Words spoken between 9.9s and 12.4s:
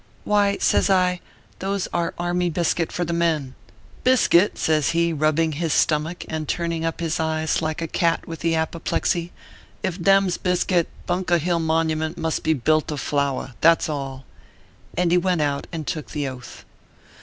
them s biscuit, Bunker Hill Monument